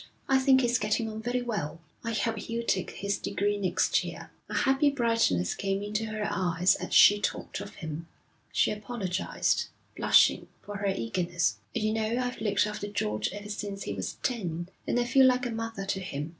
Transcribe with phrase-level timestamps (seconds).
[0.27, 1.79] 'I think he's getting on very well.
[2.03, 6.73] I hope he'll take his degree next year.' A happy brightness came into her eyes
[6.73, 8.07] as she talked of him.
[8.51, 11.57] She apologised, blushing, for her eagerness.
[11.75, 15.45] 'You know, I've looked after George ever since he was ten, and I feel like
[15.45, 16.29] a mother to him.